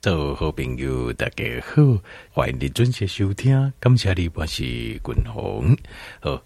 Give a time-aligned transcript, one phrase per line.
[0.00, 1.82] 做好朋友，大家好，
[2.32, 3.70] 欢迎你准时收听。
[3.78, 5.76] 感谢你，我是君鸿。
[6.20, 6.42] 好，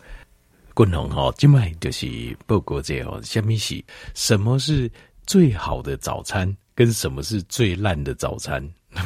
[0.74, 4.90] 君鸿哈，今晚就是报告这哦，什么是什么是
[5.24, 8.68] 最好的早餐，跟什么是最烂的早餐？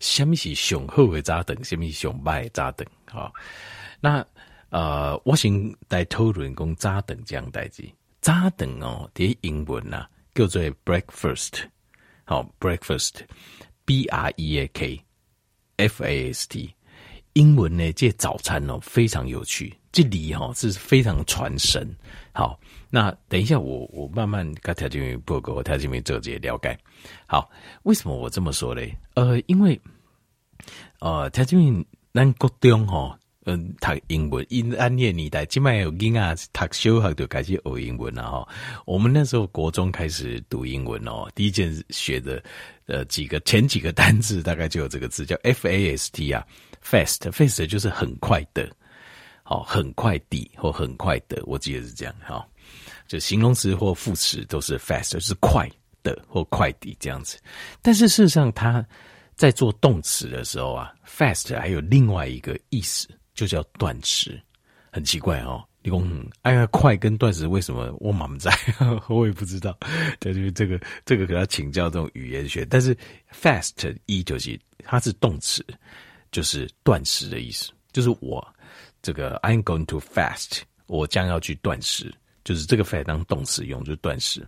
[0.00, 2.86] 什么是上好的早顿，什么是上坏的早顿？
[3.06, 3.32] 哈，
[4.00, 4.22] 那
[4.68, 7.88] 呃，我先来讨论讲早顿这样代志。
[8.20, 11.62] 早顿哦，第一英文啊叫做 breakfast，
[12.24, 13.20] 好 breakfast。
[13.88, 15.00] B R E A K
[15.78, 16.74] F A S T，
[17.32, 17.90] 英文呢？
[17.94, 21.88] 这早餐哦非常有趣，这里哈是非常传神。
[22.34, 22.60] 好，
[22.90, 26.78] 那等一下我我慢慢跟条件员报告，条件员做这些了解。
[27.26, 27.50] 好，
[27.84, 28.94] 为什么我这么说嘞？
[29.14, 29.80] 呃，因为
[30.98, 31.82] 呃，条件员
[32.12, 33.18] 咱国中哈。
[33.50, 38.46] 嗯，读英文，因安念年代，起码有囡啊读小学就开始学英文了哈。
[38.84, 42.42] 我们那时候国中开始读英文哦，第一件学的
[42.84, 46.46] 呃几个前几个单字大概就有这个字叫 F A S T 啊
[46.84, 48.70] ，fast，fast 就是很快的，
[49.42, 52.46] 好，很快的或很快的，我记得是这样哈。
[53.06, 55.66] 就形容词或副词都是 fast，是快
[56.02, 57.38] 的或快的这样子。
[57.80, 58.84] 但是事实上，它
[59.36, 63.08] 在做动词的时候啊，fast 还有另外一个意思。
[63.38, 64.42] 就叫断食，
[64.90, 65.64] 很奇怪哦。
[65.80, 68.52] 你讲，哎呀，快跟断食为什么我满不在？
[69.08, 69.78] 我也不知道。
[70.18, 72.64] 对，就是这个，这个给他请教这种语言学。
[72.64, 72.96] 但是
[73.32, 75.64] fast 一就是它是动词，
[76.32, 77.70] 就是断食的意思。
[77.92, 78.44] 就是我
[79.02, 84.44] 这个 I'm going to fast，我将要去断食，就是这个 fast 当动词用，就是断食。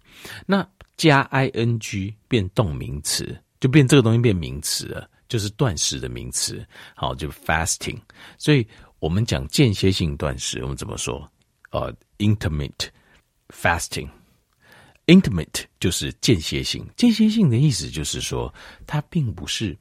[0.47, 5.09] 那加 ing 变动名词，就变这个东西变名词了。
[5.31, 7.97] 就是断食的名词，好，就 fasting。
[8.37, 8.67] 所以
[8.99, 11.31] 我们讲间歇性断食，我们怎么说？
[11.71, 12.89] 呃，intermittent
[13.49, 14.09] fasting。
[15.07, 18.53] intermittent 就是间歇性，间歇性的意思就是说，
[18.89, 19.79] 它并不是，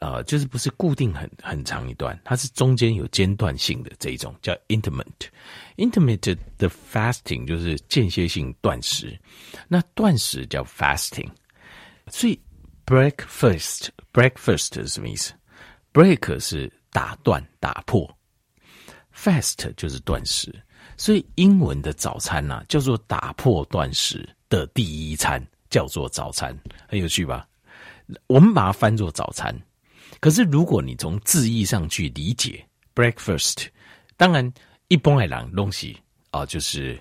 [0.00, 5.28] 呃，就是不是固定很很长一段，它是中间有间断性的这一种叫 intermittent。
[5.76, 9.16] intermittent 的 fasting 就是间歇性断食，
[9.68, 11.28] 那断食叫 fasting，
[12.08, 12.36] 所以。
[12.88, 15.34] Breakfast, breakfast 是什么意思
[15.92, 18.08] ？Break 是打断、打破
[19.14, 20.50] ，fast 就是断食，
[20.96, 27.46] 所以英文的早餐呐、啊、叫做打破断食的第一餐，叫做早餐，很有趣吧？
[28.26, 29.54] 我们把它翻作早餐，
[30.18, 33.66] 可是如果你从字义上去理解 breakfast，
[34.16, 34.50] 当然
[34.88, 36.00] 一般来讲东西
[36.30, 36.98] 啊就是。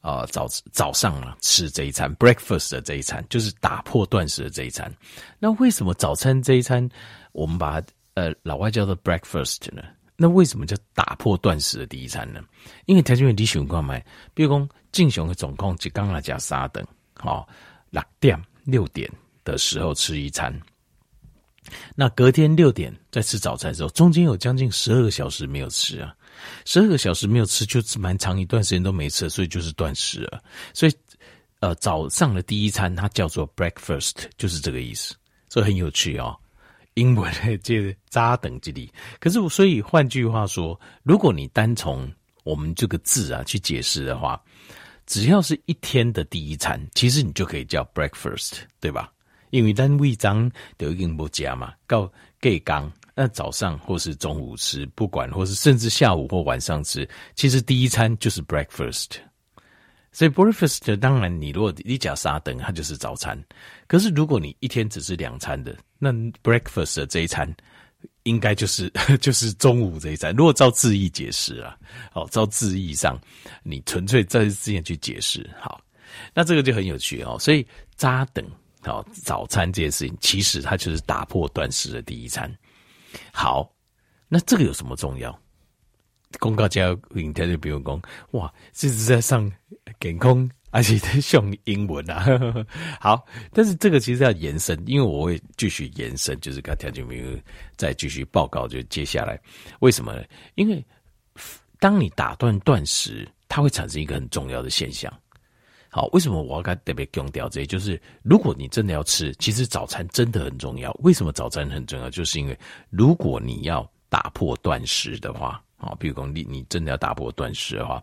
[0.00, 4.90] 啊、早早上啊，吃这一餐 breakfast 的这一餐，就是打破断食的这一餐。
[5.38, 6.88] 那为什么早餐这一餐
[7.32, 7.82] 我们把
[8.14, 9.82] 呃老外叫做 breakfast 呢？
[10.16, 12.40] 那为什么叫打破断食的第一餐呢？
[12.86, 17.48] 因为条件你喜欢买，比如讲正常的总共只刚来加三等，好
[17.90, 19.10] 六点六点
[19.44, 20.54] 的时候吃一餐。
[21.94, 26.14] 那隔天六点再吃早餐的时候，中间有将近十二个小时没有吃啊。
[26.64, 30.42] 十二个小时没有吃，就是蛮长一段时间都没吃，所以就是断食了。
[30.74, 30.92] 所以，
[31.60, 35.14] 呃，早上的第一餐它叫做 breakfast，就是这个意思。
[35.48, 36.36] 所以很有趣哦，
[36.94, 38.92] 英文的这扎等级里。
[39.18, 42.10] 可是，所以换句话说，如果你单从
[42.44, 44.40] 我们这个字啊去解释的话，
[45.06, 49.12] 只要是一天的第一餐，其实你就可以叫 breakfast，对吧？
[49.50, 50.48] 因为单位章
[50.78, 52.90] 都已经不加嘛，告给刚。
[53.20, 59.08] 那早上或是中午吃，不管或是甚至下午或晚上吃，其实第一餐就是 breakfast。
[60.10, 63.38] 所以 breakfast 当然，你如果你加沙等，它就是早餐。
[63.86, 66.10] 可是如果你一天只吃两餐的，那
[66.42, 67.54] breakfast 的这一餐
[68.22, 70.34] 应该就是 就是中午这一餐。
[70.34, 71.76] 如果照字义解释啊，
[72.12, 73.20] 好，照字义上，
[73.62, 75.78] 你纯粹在之前去解释，好，
[76.32, 77.36] 那这个就很有趣哦。
[77.38, 77.66] 所以
[77.96, 78.42] 扎等
[78.80, 82.50] 好早餐这件事情，其实它就是打破断食的第一餐。
[83.32, 83.72] 好，
[84.28, 85.36] 那这个有什么重要？
[86.38, 88.00] 公告加明天就不用讲，
[88.30, 89.50] 哇，这是在上
[89.98, 92.24] 健康，而且在上英文啊。
[93.00, 97.38] 好，但是这个其实要延伸，因为我会继续延伸，就是跟条件没有
[97.76, 99.40] 再继续报告，就接下来
[99.80, 100.24] 为什么呢？
[100.54, 100.84] 因为
[101.80, 105.12] 当你打断断食，它会产生一个很重要的现象。
[105.92, 107.66] 好，为什么我要跟特别强调这？
[107.66, 110.92] 就是如果你真的要吃，其实早餐真的很重要。
[111.02, 112.08] 为什么早餐很重要？
[112.08, 112.56] 就是因为
[112.90, 118.00] 如果你要打破断食的话，啊，比如说你你真的要打破断食的话，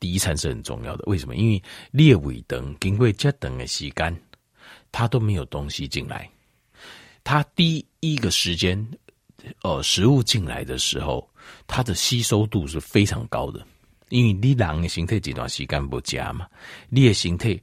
[0.00, 1.04] 第一餐是很重要的。
[1.06, 1.36] 为什么？
[1.36, 1.62] 因为
[1.92, 4.22] 列尾灯经过这等的时间，
[4.90, 6.28] 它都没有东西进来，
[7.22, 8.84] 它第一个时间，
[9.62, 11.30] 呃，食物进来的时候，
[11.68, 13.64] 它的吸收度是非常高的。
[14.10, 16.46] 因为你人的身体这段时间不加嘛，
[16.88, 17.60] 你的身体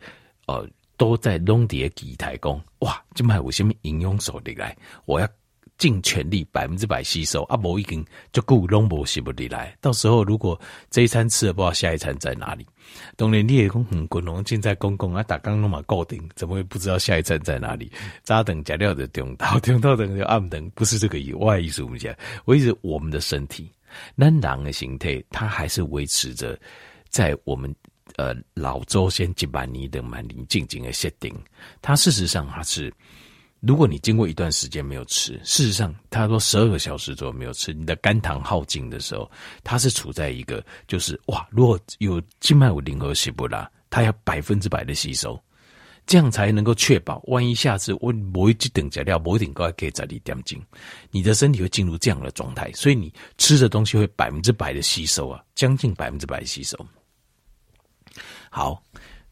[0.47, 0.67] 呃
[0.97, 2.99] 都在弄碟机台工，哇！
[3.13, 5.29] 这卖有什么营养素的来，我要
[5.77, 7.59] 尽全力百分之百吸收啊！
[7.63, 10.59] 无已经就够弄不吸不的来，到时候如果
[10.89, 12.65] 这一餐吃了，不知道下一餐在哪里。
[13.15, 17.91] 当然你也讲很滚龙进在公共啊，打刚那么固定，怎么会不知道下一餐在哪里？
[18.23, 21.83] 早等加料的中到 中到等就暗等，不是这个意外意思。
[21.83, 22.15] 我们讲，
[22.45, 23.69] 我意思我们的身体，
[24.15, 26.59] 那人的形态，它还是维持着
[27.09, 27.73] 在我们。
[28.15, 31.35] 呃，老周先吉曼尼的蛮尼静静的设定，
[31.81, 32.91] 它事实上它是，
[33.59, 39.29] 如果你经过一段时间没有吃，事实上他说十二个小时左右没有吃，你的肝糖耗尽的时候，
[39.61, 45.39] 它是处在一个就是哇，如果有静脉有零和西布拉，它要百分之百的吸收，
[46.07, 50.59] 这样才能够确保，万一下次我某一级等材料某一点高可以在里点进，
[51.11, 56.77] 你的身体会进入这样的状态，所以你吃的东西会百分之百的吸收啊，将近百分之百吸收。
[58.49, 58.81] 好，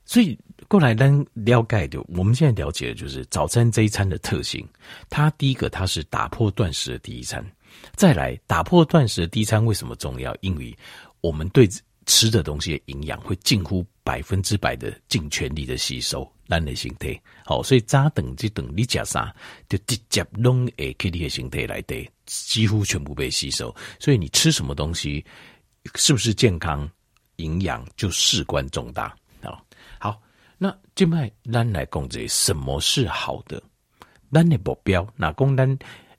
[0.03, 0.37] 所以
[0.67, 4.67] 过来单了解的，我们现在了解的就是早餐这一餐的特性。
[5.09, 7.43] 它第一个，它是打破断食的第一餐。
[7.95, 10.35] 再来，打破断食的第一餐为什么重要？
[10.41, 10.77] 因为
[11.21, 11.67] 我们对
[12.05, 17.19] 吃的东西的营养会近乎百分之百的尽全力的吸收，咱的形态。
[17.45, 19.33] 好，所以早等这等你吃啥，
[19.69, 23.75] 就直接拢会去你的形态来的，几乎全部被吸收。
[23.99, 25.25] 所以你吃什么东西，
[25.95, 26.89] 是不是健康？
[27.37, 29.61] 营养就事关重大啊！
[29.99, 30.21] 好，
[30.57, 33.61] 那现在咱来讲这什么是好的？
[34.31, 35.77] 咱的目标，那讲咱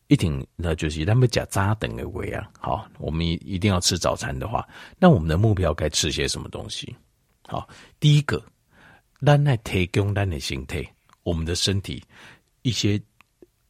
[0.09, 2.47] 一定那就是咱们讲早顿的胃啊。
[2.61, 4.69] 好，我们一定要吃早餐的话，
[4.99, 6.95] 那我们的目标该吃些什么东西？
[7.49, 7.67] 好，
[7.99, 8.45] 第一个，
[9.25, 10.87] 咱来提供咱的身体，
[11.23, 12.03] 我们的身体
[12.63, 13.01] 一些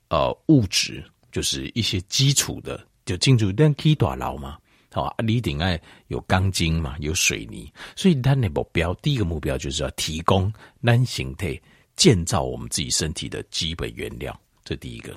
[0.09, 4.59] 呃物质，就是一些基础的，就进入咱起大楼嘛。
[4.93, 5.79] 好，你顶爱
[6.09, 10.51] 有钢筋嘛，有水泥，所以咱的目标，第一个目标就是要提供
[10.83, 11.61] 咱形态
[11.97, 15.15] 建造我们自己身体的基本原料，这第一个。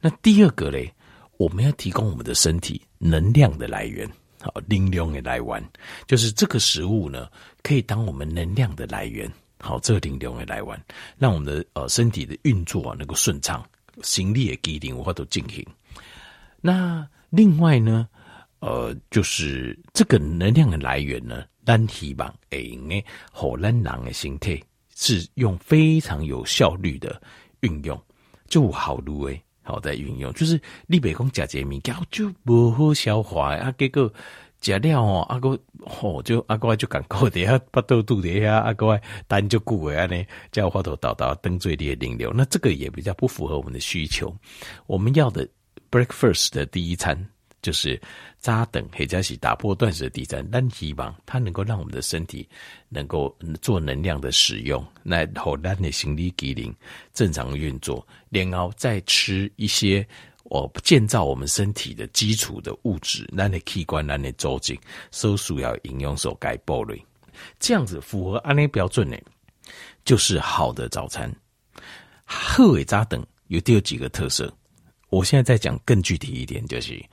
[0.00, 0.92] 那第二个嘞，
[1.36, 4.08] 我们要提供我们的身体能量的来源，
[4.40, 5.70] 好，能量的来源，
[6.08, 7.28] 就是这个食物呢，
[7.62, 9.30] 可以当我们能量的来源，
[9.60, 10.84] 好，这个能量的来源，
[11.18, 13.64] 让我们的呃身体的运作啊能够顺畅，
[14.02, 15.66] 行李也给定无法都进行。
[16.60, 18.08] 那另外呢？
[18.60, 24.64] 呃，就是这个能量的来源呢，咱希望诶，好咱人的身体
[24.96, 27.20] 是用非常有效率的
[27.60, 28.02] 运用，
[28.48, 30.32] 就好如诶，好在运用。
[30.32, 34.10] 就是你别讲假节物件就不好消化啊，结果
[34.64, 44.34] 食了哦，阿哥吼就阿哥就感觉底下巴肚肚底下阿哥单就顾为安尼，叫花头倒倒登最烈灵流，那这个也比较不符合我们的需求。
[44.86, 45.46] 我们要的
[45.90, 47.28] breakfast 的第一餐。
[47.64, 47.98] 就是
[48.38, 52.46] 扎等黑加西打破断食的第三，但希望它能够让我们的身体
[52.90, 56.74] 能够做能量的使用，来好让你心理机能
[57.14, 60.06] 正常运作，然后再吃一些
[60.44, 64.78] 我建造我们身体的基础的物质，让你器官让你走进，
[65.10, 67.04] 所需要营养素钙锌类，
[67.58, 69.16] 这样子符合安利标准呢，
[70.04, 71.34] 就是好的早餐。
[72.24, 74.52] 贺尾扎等有第二几个特色，
[75.10, 77.04] 我现在再讲更具体一点，就是。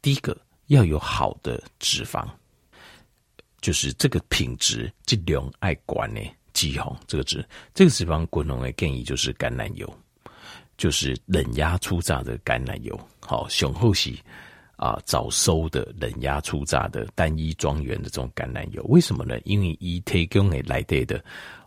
[0.00, 0.36] 第一个
[0.66, 2.24] 要有好的脂肪，
[3.60, 6.20] 就是这个品质质量爱管呢，
[6.52, 9.92] 脂肪这个脂，这个脂肪滚龙的建议就是橄榄油，
[10.78, 12.98] 就是冷压初榨的橄榄油。
[13.20, 14.18] 好，雄厚喜
[14.76, 19.38] 啊，早收的冷压初榨的单一庄园的这种橄榄油，为什么呢？
[19.44, 21.22] 因为一提供给来对的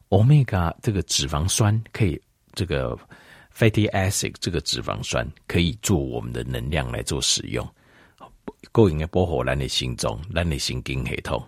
[0.10, 2.20] 欧米伽这个脂肪酸可以
[2.54, 2.98] 这个
[3.56, 7.68] fatty acid 这个脂肪酸可以做我们的能量来做使用。
[8.72, 11.46] 够应该保护咱的心脏、咱的神经系统，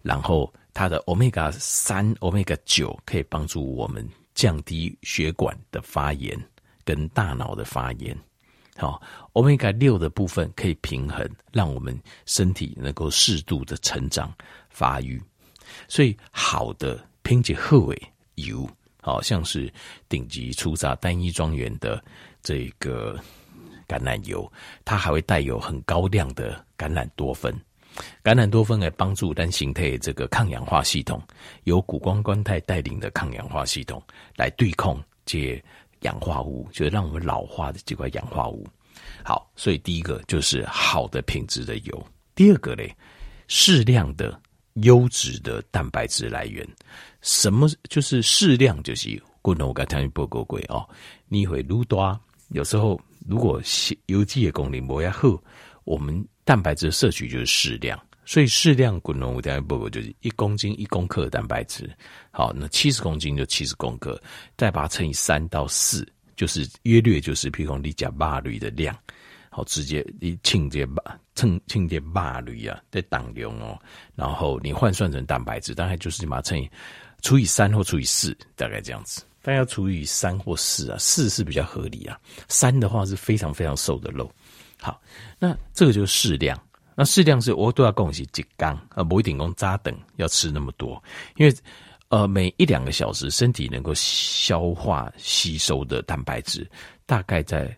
[0.00, 6.38] 然后它的 omega 三、omega 九可以帮助我们降低血管的发炎
[6.84, 8.16] 跟大脑的发炎。
[8.76, 9.00] 好，
[9.32, 14.32] 欧米伽六的部分可以平衡，让我们身体能够适度的成长
[14.70, 15.22] 发育。
[15.88, 17.96] 所以，好的品质好的
[18.36, 18.68] 油，
[19.00, 19.72] 好像是
[20.08, 22.02] 顶级初榨单一庄园的
[22.42, 23.18] 这个。
[23.88, 24.50] 橄榄油，
[24.86, 27.52] 它还会带有很高量的橄榄多酚，
[28.24, 31.20] 橄榄多酚来帮助单形态这个抗氧化系统，
[31.64, 34.02] 由谷胱甘肽带领的抗氧化系统
[34.34, 35.62] 来对抗这
[36.02, 38.66] 氧化物，就是让我们老化的这块氧化物。
[39.24, 42.94] 好，所以第一个就是好的品质的油，第二个嘞，
[43.48, 44.40] 适量的
[44.74, 46.66] 优质的蛋白质来源。
[47.20, 48.82] 什么就是适量？
[48.82, 50.88] 就是滚龙跟汤不够贵哦，
[51.28, 52.18] 你会撸多，
[52.50, 53.00] 有时候。
[53.28, 53.62] 如果
[54.06, 55.40] 油脂的功能不要好，
[55.84, 57.96] 我们蛋白质摄取就是适量。
[58.24, 61.90] 所以适量滚龙五点五就是一公斤一公克的蛋白质。
[62.30, 64.20] 好，那七十公斤就七十公克，
[64.56, 68.96] 再把它乘以三到四，就是约略就是譬如你加八驴的量。
[69.50, 71.02] 好，直接你称这八
[71.34, 73.78] 称称这八驴啊在当中哦，
[74.14, 76.70] 然后你换算成蛋白质，大概就是你把它乘以
[77.20, 79.22] 除以三或除以四，大概这样子。
[79.42, 84.30] 但要除以三或四啊，四是比较合理啊，三的话是非常非常瘦的肉。
[84.80, 84.98] 好，
[85.38, 86.58] 那这个就是适量。
[86.94, 91.02] 那适量是我都要供给几缸，啊，不一定供扎等要吃那么多，
[91.36, 91.54] 因为
[92.08, 96.70] 呃，每一两个小时身体能够消化吸收的蛋白质
[97.06, 97.74] 大概在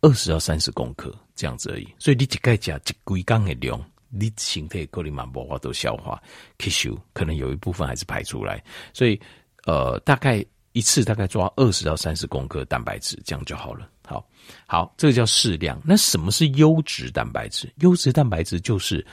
[0.00, 1.88] 二十到三十公克这样子而已。
[1.98, 6.22] 所以你一盖加几龟缸的量，你身体够你满不话都消化
[6.58, 8.62] 吸收，可能有一部分还是排出来。
[8.92, 9.20] 所以
[9.66, 10.44] 呃，大概。
[10.74, 13.86] 一次大概抓二十到三十公克蛋白质，这样就好了。
[14.12, 14.28] 好，
[14.66, 15.80] 好，这个叫适量。
[15.82, 17.72] 那什么是优质蛋白质？
[17.78, 19.04] 优质蛋白质就是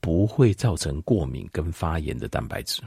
[0.00, 2.82] 不会造成过敏跟发炎的蛋白质。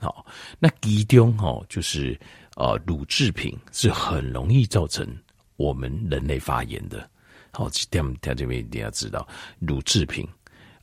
[0.00, 0.26] 好，
[0.58, 2.18] 那其中哦，就是
[2.56, 5.06] 呃乳制品是很容易造成
[5.56, 7.08] 我们人类发炎的。
[7.52, 9.28] 好，这点这边一定要知道，
[9.60, 10.26] 乳制品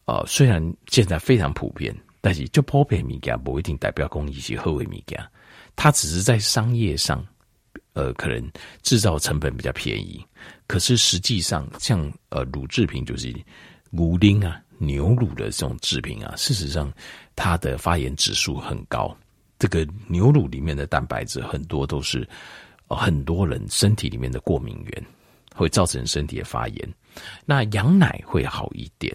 [0.05, 5.21] 呃虽然现在非常普遍，但是就普遍物件不一定代表工艺是好的物件。
[5.75, 7.25] 它只是在商业上，
[7.99, 8.49] 呃，可能
[8.81, 10.25] 制造成本比较便宜，
[10.67, 13.35] 可是实际上，像呃乳制品，就是
[13.89, 16.89] 牛丁啊、牛乳的这种制品啊，事实上
[17.35, 19.13] 它的发炎指数很高。
[19.57, 22.25] 这个牛乳里面的蛋白质很多都是，
[22.87, 25.05] 很多人身体里面的过敏源，
[25.53, 26.93] 会造成身体的发炎。
[27.45, 29.13] 那羊奶会好一点，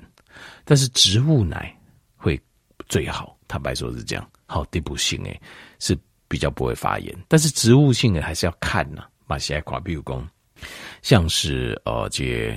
[0.63, 1.75] 但是植物奶
[2.17, 2.39] 会
[2.87, 3.35] 最好。
[3.49, 5.41] 坦白说是这样，好，这不行诶，
[5.79, 5.97] 是。
[6.29, 9.09] 比较不会发炎，但是植物性的还是要看呐、啊。
[9.27, 10.29] 马西埃垮比如讲，
[11.01, 12.55] 像是呃，这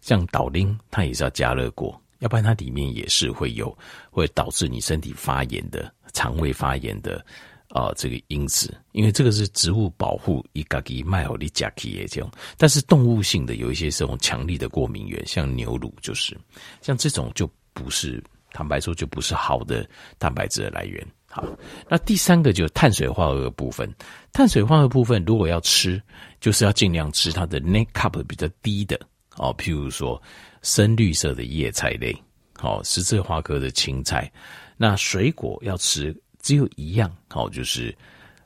[0.00, 3.76] 像导铃，它也是要加热过，要不然它里面也是会有
[4.10, 7.24] 会导致你身体发炎的肠胃发炎的
[7.70, 8.78] 呃这个因子。
[8.92, 16.36] 因为这个是植物保护一个给麦欧里加基也这种，但是动物性的有一些这种强力的过敏源，像牛乳就是，
[16.82, 19.88] 像这种就不是坦白说就不是好的
[20.18, 21.06] 蛋白质的来源。
[21.34, 21.42] 好，
[21.88, 23.90] 那第三个就是碳水化合物部分。
[24.34, 26.00] 碳水化合物部分如果要吃，
[26.40, 29.00] 就是要尽量吃它的 net carb 比较低的
[29.38, 30.22] 哦，譬如说
[30.60, 32.14] 深绿色的叶菜类，
[32.60, 34.30] 哦，十字花科的青菜。
[34.76, 37.96] 那水果要吃，只有一样，哦，就是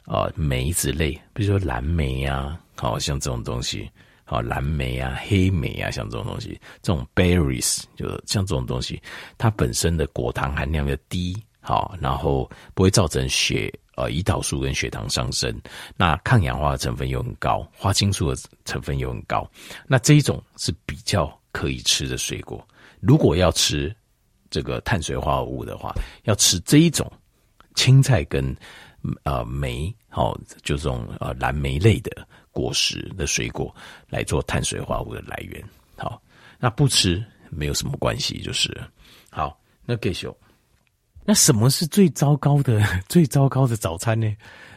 [0.05, 3.91] 呃梅子类，比如说蓝莓啊，好像这种东西，
[4.23, 9.03] 好蓝莓啊、黑莓啊，像这种东西，这种 berries 就像这种东西，
[9.37, 11.37] 它本身的果糖含量要低。
[11.67, 15.53] 好，然后不会造成血呃胰岛素跟血糖上升，
[15.97, 19.51] 那抗氧化的成分又很高，花青素的成分又很高，
[19.85, 22.65] 那这一种是比较可以吃的水果。
[23.01, 23.93] 如果要吃
[24.49, 25.93] 这个碳水化合物的话，
[26.23, 27.11] 要吃这一种
[27.75, 28.57] 青菜跟
[29.25, 33.75] 呃梅，好，就这种呃蓝莓类的果实的水果
[34.09, 35.61] 来做碳水化合物的来源。
[35.97, 36.23] 好，
[36.61, 37.21] 那不吃
[37.51, 38.73] 没有什么关系，就是
[39.31, 39.61] 好。
[39.85, 40.29] 那继续。
[41.27, 44.33] 那什么是最糟糕的、 最糟糕的早餐呢？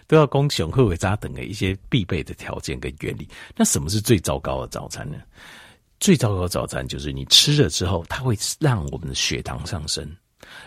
[0.08, 3.29] 都要供雄鹤尾渣等的一些必备的条件跟原理。
[3.56, 5.20] 那什么是最糟糕的早餐呢？
[6.00, 10.10] 最糟糕的早餐就是你吃了之后，它会让我们的血糖上升，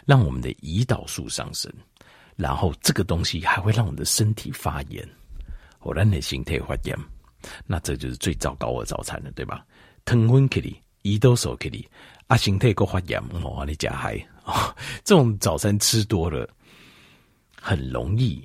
[0.06, 1.72] 让我们的胰岛素上升，
[2.36, 5.04] 然后这个东西还会让我们的身体发炎，
[5.80, 6.96] 我让你的身体发炎，
[7.66, 9.66] 那这就是最糟糕的早餐了，对吧？
[10.04, 11.84] 糖分给你，胰岛素给你，
[12.28, 14.24] 啊，身体够发炎，哦，你假嗨。
[14.44, 16.48] 哦， 这种早餐吃多了，
[17.60, 18.42] 很容易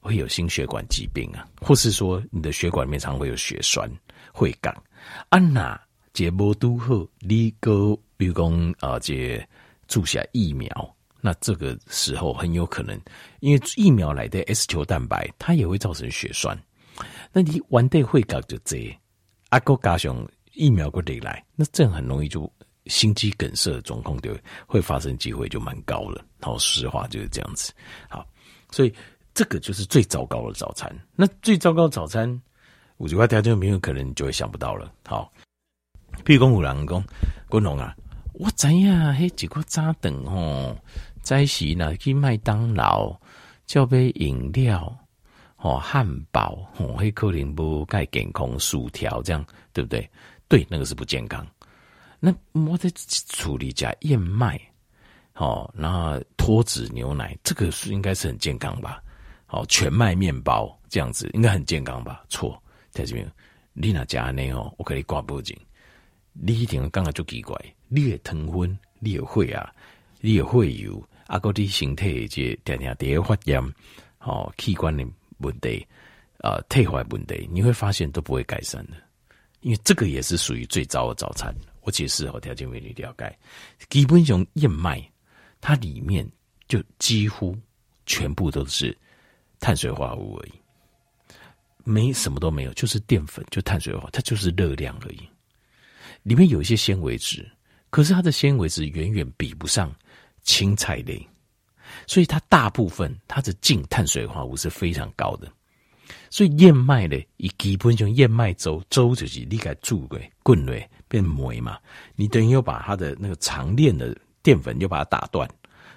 [0.00, 3.90] 会有心血管疾病啊，或是说你的血管里面常会有血栓、
[4.32, 4.74] 会干。
[5.28, 5.80] 安娜
[6.12, 9.42] 节目都后，你个比如讲啊，这
[9.88, 13.00] 注射疫苗，那这个时候很有可能，
[13.40, 16.58] 因为疫苗来的 S 球蛋白，它也会造成血栓。
[17.32, 18.94] 那你完蛋会干就这，
[19.48, 22.50] 阿哥加上疫苗过来，那这样很容易就。
[22.90, 27.72] 心肌梗塞的状况就会发生机会就蛮高了，好，实话就是这样子。
[28.08, 28.26] 好，
[28.70, 28.92] 所以
[29.32, 30.94] 这个就是最糟糕的早餐。
[31.14, 32.28] 那最糟糕的早餐，
[32.98, 34.92] 五十块条件没有可能你就会想不到了。
[35.06, 35.32] 好，
[36.24, 37.04] 譬如讲有人讲，
[37.48, 37.96] 滚龙啊，
[38.34, 40.76] 我知呀，迄几个早顿吼，
[41.22, 43.16] 早时呢去麦当劳
[43.66, 44.92] 叫杯饮料，
[45.58, 50.10] 哦，汉堡，哦，黑可能不盖健康薯条这样，对不对？
[50.48, 51.46] 对，那个是不健康。
[52.22, 52.90] 那我在
[53.30, 54.60] 处理加燕麦，
[55.32, 59.02] 好，然后脱脂牛奶，这个是应该是很健康吧？
[59.46, 62.22] 好，全麦面包这样子应该很健康吧？
[62.28, 63.26] 错，在这边，
[63.72, 65.56] 你那加内哦，我给你挂脖颈，
[66.34, 67.56] 你一定刚刚就奇怪，
[67.88, 69.72] 你也糖分，你也会啊，
[70.20, 73.58] 你也会有阿哥的身体这点点点发炎，
[74.18, 75.02] 哦，器官的
[75.38, 75.86] 问题，
[76.40, 78.92] 啊、呃，退化问题，你会发现都不会改善的，
[79.62, 81.52] 因为这个也是属于最糟的早餐。
[81.82, 83.38] 我解释好条件为你了解，
[83.88, 85.02] 基本上燕麦
[85.60, 86.28] 它里面
[86.68, 87.56] 就几乎
[88.06, 88.96] 全部都是
[89.58, 90.52] 碳水化合物而已，
[91.84, 95.28] 没什么都没有，就是淀粉，就碳水化，它就是热量而已。
[96.22, 97.50] 里面有一些纤维质，
[97.88, 99.94] 可是它的纤维质远远比不上
[100.42, 101.26] 青菜类，
[102.06, 105.50] 所以它大部分它的净碳水化合物是非常高的。
[106.30, 110.74] 所以燕麦呢，以基本上燕麦粥，粥就是你给煮过滚了
[111.08, 111.78] 变霉嘛，
[112.14, 115.48] 你等于又把它的那个长链的淀粉又把它打断，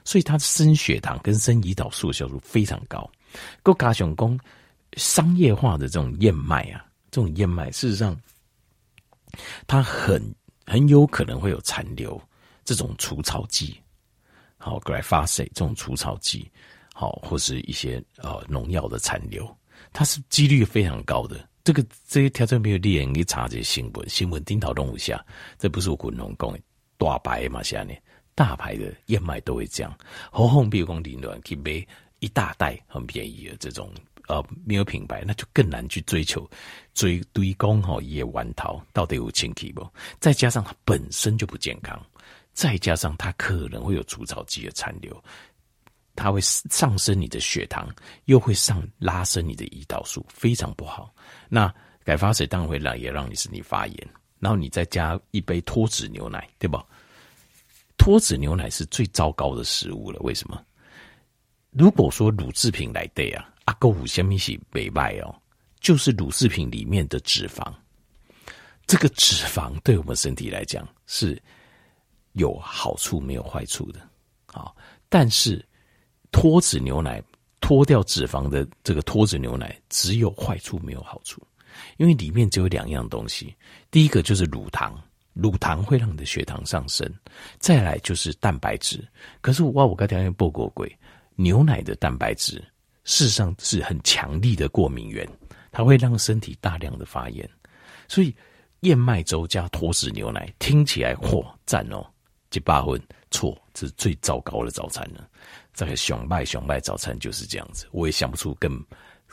[0.03, 3.09] 所以它升血糖跟升胰岛素的效率非常高。
[3.61, 4.39] 够加上讲
[4.97, 8.19] 商业化的这种燕麦啊，这种燕麦事实上
[9.67, 10.21] 它很
[10.65, 12.21] 很有可能会有残留
[12.65, 13.79] 这种除草剂，
[14.57, 16.49] 好，glyphosate 这种除草剂，
[16.93, 19.45] 好，或是一些呃农药的残留。
[19.93, 25.23] 它是几率非常高的，这个这些条件没有列人你查这些新闻，新闻顶头动物下，
[25.57, 26.59] 这不是我滚龙讲的，
[26.97, 28.01] 大牌嘛下面
[28.35, 29.95] 大牌的燕麦都会这样，
[30.31, 31.85] 何况比如讲林乱去买
[32.19, 33.91] 一大袋很便宜的这种
[34.27, 36.49] 呃没有品牌，那就更难去追求
[36.93, 39.87] 追堆工哈野丸桃到底有清气不？
[40.19, 42.03] 再加上它本身就不健康，
[42.53, 45.23] 再加上它可能会有除草剂的残留。
[46.15, 47.89] 它会上升你的血糖，
[48.25, 51.13] 又会上拉升你的胰岛素，非常不好。
[51.49, 56.85] 那改发水当然会让也让你身体发炎，然后你再加一杯脱脂牛奶，对吧？
[57.97, 60.19] 脱脂牛奶是最糟糕的食物了。
[60.19, 60.63] 为什么？
[61.71, 65.35] 如果说乳制品来对啊，阿哥五虾米是北麦哦，
[65.79, 67.73] 就是乳制品里面的脂肪，
[68.85, 71.41] 这个脂肪对我们身体来讲是
[72.33, 73.99] 有好处没有坏处的
[74.45, 74.71] 啊，
[75.09, 75.65] 但是。
[76.33, 77.23] 脱脂牛奶
[77.61, 81.41] 脱掉脂肪的这个脱脂牛奶只有坏处没有好处，
[81.95, 83.55] 因为里面只有两样东西，
[83.89, 87.09] 第一个就是乳糖，乳糖会让你的血糖上升，
[87.59, 89.07] 再来就是蛋白质。
[89.39, 90.93] 可是哇，我刚才讲报过鬼，
[91.35, 92.55] 牛奶的蛋白质
[93.05, 95.25] 事实上是很强力的过敏源，
[95.71, 97.49] 它会让身体大量的发炎。
[98.09, 98.35] 所以
[98.81, 102.05] 燕麦粥加脱脂牛奶听起来嚯赞哦，
[102.53, 105.27] 几八分错，这是最糟糕的早餐了。
[105.73, 108.79] 这个熊麦熊麦早餐就是这样子，我也想不出更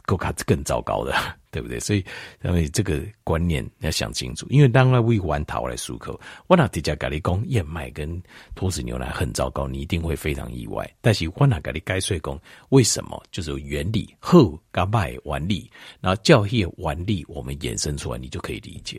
[0.07, 1.15] 更卡更糟糕的，
[1.53, 1.79] 对不对？
[1.79, 2.03] 所以，
[2.43, 4.47] 因为这个观念要想清楚。
[4.49, 8.21] 因为当然为丸桃来漱口，我那底下跟你讲燕麦跟
[8.55, 10.91] 脱脂牛奶很糟糕，你一定会非常意外。
[11.03, 13.23] 但是我那跟你该说讲为什么？
[13.31, 18.99] 就是原理后加麦原理，然后教业原理，我们衍生出来，你就可以理解。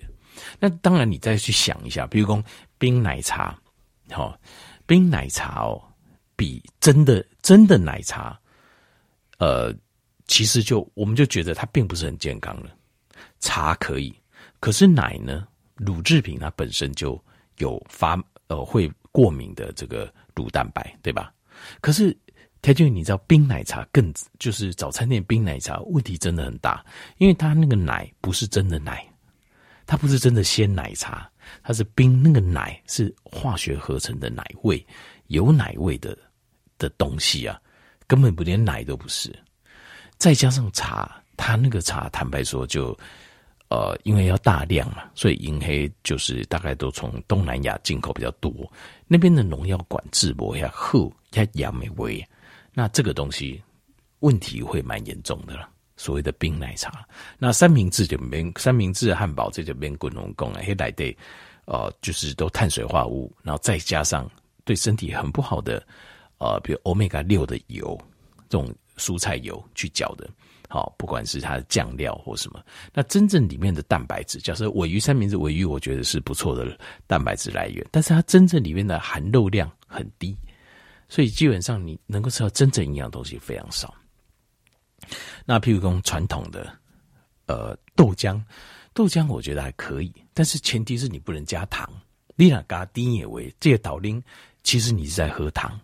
[0.59, 2.41] 那当然，你再去想一下，比如说
[2.77, 3.59] 冰奶茶，
[4.11, 4.39] 好，
[4.85, 5.81] 冰奶茶哦。
[6.33, 8.35] 比真的真的奶茶，
[9.37, 9.71] 呃，
[10.25, 12.71] 其实就我们就觉得它并不是很健康了。
[13.39, 14.11] 茶可以，
[14.59, 15.47] 可是奶呢？
[15.75, 17.23] 乳制品它本身就
[17.59, 21.31] 有发呃会过敏的这个乳蛋白，对吧？
[21.79, 22.17] 可是
[22.59, 26.83] 台俊，你知道冰奶茶更就是早餐店冰奶茶问题真的很大，
[27.19, 29.07] 因为它那个奶不是真的奶，
[29.85, 31.29] 它不是真的鲜奶茶，
[31.63, 34.85] 它是冰，那个奶是化学合成的奶味，
[35.27, 36.17] 有奶味的。
[36.77, 37.61] 的东西啊，
[38.07, 39.31] 根本不连奶都不是，
[40.17, 42.97] 再加上茶，它那个茶，坦白说就，
[43.69, 48.51] 呃，因为要大量嘛，所以银黑就是大概都从东南亚进口比较多，
[49.05, 52.27] 那边的农药管制不要厚，要亚美味，
[52.73, 53.61] 那这个东西
[54.21, 55.69] 问题会蛮严重的了。
[56.01, 61.15] 所谓的冰奶茶，那三明治就边三明治汉堡这就边滚龙宫啊，黑奶的，
[61.65, 64.27] 呃，就是都碳水化合物，然后再加上
[64.65, 65.85] 对身体很不好的。
[66.39, 67.95] 呃，比如欧米伽六的油，
[68.49, 70.27] 这种蔬菜油去搅的，
[70.67, 72.59] 好，不管是它的酱料或什么，
[72.91, 80.35] 那真正里面的蛋白质，假设尾鱼三明治，尾鱼我觉得是不错的蛋白质来源，但是它真正里面的含肉量很低，
[81.07, 83.93] 所以基本上你能够吃到真正营养东西非常少。
[85.45, 86.71] 那譬如说传统的
[87.45, 88.41] 呃豆浆，
[88.93, 91.89] 豆浆我觉得还可以，但是前提是你不能加糖。
[92.35, 94.21] 你若加甜也为这个豆奶，
[94.63, 95.79] 其实你是在喝糖。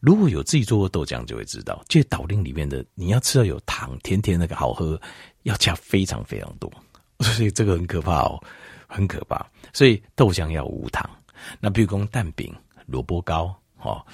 [0.00, 4.98] 如果有自己做过豆浆，就会知道，这豆浆里面的你要吃到有糖，甜甜那个好喝，
[5.42, 6.72] 要加非常非常多，
[7.20, 8.42] 所以这个很可怕哦，
[8.86, 9.44] 很可怕。
[9.74, 11.08] 所以豆浆要无糖。
[11.60, 12.54] 那譬如说蛋饼、
[12.86, 14.04] 萝卜糕，哦，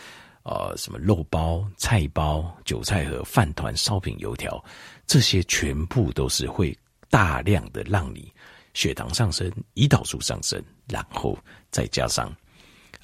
[0.44, 4.64] 呃，什么肉包、菜包、韭菜盒、饭团、烧饼、油条，
[5.06, 6.74] 这些全部都是会
[7.10, 8.32] 大量的让你
[8.72, 11.36] 血糖上升、胰岛素上升，然后
[11.70, 12.34] 再加上。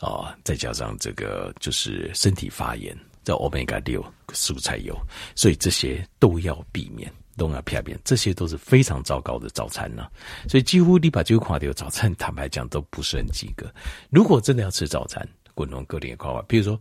[0.03, 4.99] 哦，再加上这个就是身体发炎，叫 Omega 六蔬菜油，
[5.37, 10.09] 所以这些都要避免，都要避免，这些都是非常糟糕的早餐呢、
[10.49, 13.71] 所以几乎你把这个垮掉早餐，坦白讲都不是很及格。
[14.09, 16.81] 如果真的要吃早餐，滚龙个人的夸法，比如说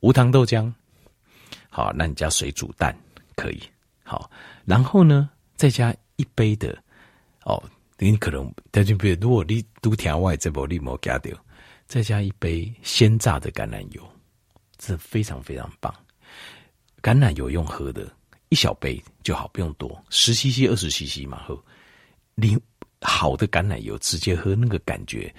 [0.00, 0.72] 无糖豆浆，
[1.68, 2.96] 好，那你加水煮蛋
[3.36, 3.62] 可以，
[4.02, 4.30] 好，
[4.64, 6.76] 然后呢再加一杯的
[7.44, 7.62] 哦，
[7.98, 11.36] 你可能但就比如如果你都调外这波你莫加掉。
[11.86, 14.08] 再加一杯鲜榨的橄榄油，
[14.78, 15.92] 这非常非常棒。
[17.02, 18.08] 橄榄油用喝的，
[18.48, 21.42] 一小杯就好，不用多，十 CC、二十 CC 嘛。
[21.42, 21.60] 喝
[22.36, 22.56] 你
[23.00, 25.34] 好的橄榄油直接喝，那个感觉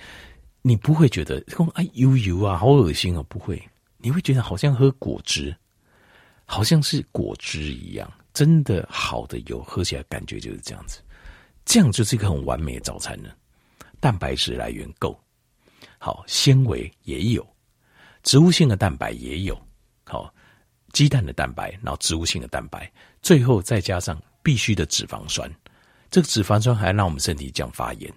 [0.62, 3.58] 你不会觉得说哎油油啊，好恶心哦，不会，
[4.02, 5.56] 你会觉得好像喝果汁，
[6.46, 8.12] 好像是果汁一样。
[8.34, 11.02] 真的好的油喝起来感觉就是这样子，
[11.66, 13.30] 这样就是一个很完美的早餐呢。
[14.00, 15.20] 蛋白质来源够。
[16.00, 17.46] 好，纤维也有，
[18.24, 19.62] 植物性的蛋白也有。
[20.06, 20.34] 好，
[20.94, 25.54] 鸡蛋的蛋白，然后植物性的蛋白，最后再加上必须的脂肪酸。
[26.10, 28.12] 这个脂肪酸还让我们身体降发炎。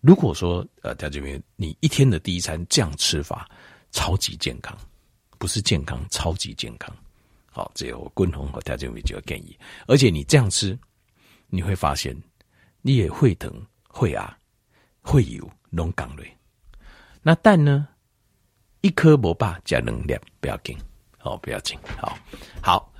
[0.00, 3.50] 如果说呃，在这边你一天的第一餐这样吃法，
[3.90, 4.78] 超级健康，
[5.46, 6.92] 不是健康，超级健康。
[7.52, 9.56] 好，只有滚红和条件比较建议。
[9.86, 10.76] 而且你这样吃，
[11.46, 12.20] 你会发现
[12.82, 14.36] 你也会疼、会啊、
[15.02, 16.36] 会有龙港类。
[17.22, 17.86] 那蛋呢？
[18.80, 20.76] 一颗萝卜加两粒，不要紧，
[21.22, 22.18] 哦，不要紧，好，
[22.60, 22.92] 好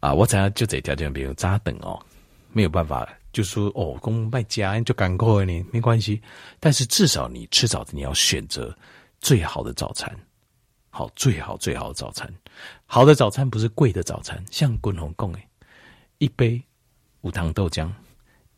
[0.00, 0.14] 啊！
[0.14, 2.02] 我想就这条件比如扎等哦，
[2.50, 6.18] 没有办法，就说哦，公卖家就赶过你没关系。
[6.58, 8.74] 但是至少你吃早餐，你要选择
[9.20, 10.10] 最好的早餐，
[10.90, 12.28] 好，最好最好的早餐。
[12.84, 15.48] 好的早餐不是贵的早餐，像滚红贡诶，
[16.18, 16.60] 一杯
[17.20, 17.88] 无糖豆浆，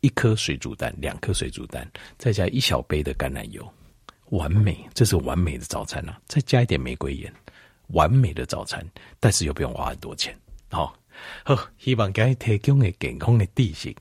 [0.00, 3.70] 一颗水煮蛋，两颗水煮蛋，再加一小杯的橄榄油。
[4.30, 6.18] 完美，这是完美的早餐，啊。
[6.26, 7.32] 再加一点玫瑰盐，
[7.88, 8.82] 完美的早餐，
[9.20, 10.34] 但是又不用花很多钱。
[10.70, 10.96] 好，
[11.44, 13.94] 好，希望给提供的健康的知识，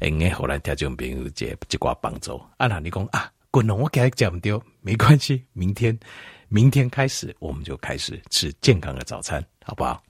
[0.00, 2.40] 应该后来听众朋友这一寡帮助。
[2.56, 5.98] 啊，那你讲啊，滚龙我给他讲丢，没关系，明天，
[6.48, 10.02] 明天开始我们就开始吃健康的早餐，好不好？